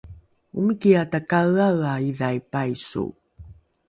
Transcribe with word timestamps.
omikiae 0.61 1.03
takaeaea 1.11 1.93
idhai 2.09 2.33
paiso 2.55 3.05